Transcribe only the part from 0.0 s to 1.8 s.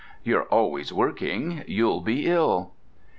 ("You're always working;